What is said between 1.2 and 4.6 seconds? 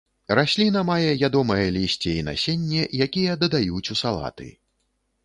ядомае лісце і насенне, якія дадаюць у салаты.